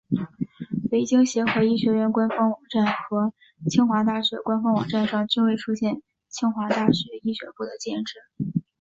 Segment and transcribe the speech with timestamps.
[0.89, 3.33] 北京协和医学院官方网站和
[3.69, 8.17] 清华大学官方网站上均未出现清华大学医学部的建制。